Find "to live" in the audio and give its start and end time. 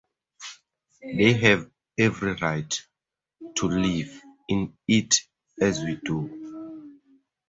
3.57-4.19